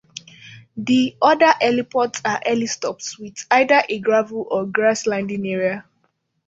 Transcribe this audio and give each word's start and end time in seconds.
The 0.77 1.15
other 1.21 1.53
heliports 1.61 2.21
are 2.25 2.41
helistops 2.43 3.19
with 3.19 3.35
either 3.51 3.83
a 3.87 3.99
gravel 3.99 4.47
or 4.49 4.65
grass 4.65 5.05
landing 5.05 5.45
area. 5.45 5.85